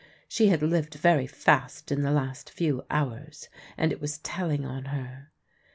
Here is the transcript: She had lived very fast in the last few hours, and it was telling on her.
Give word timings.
She 0.27 0.47
had 0.47 0.63
lived 0.63 0.95
very 0.95 1.27
fast 1.27 1.91
in 1.91 2.01
the 2.01 2.09
last 2.09 2.49
few 2.49 2.83
hours, 2.89 3.49
and 3.77 3.91
it 3.91 4.01
was 4.01 4.17
telling 4.17 4.65
on 4.65 4.85
her. 4.85 5.29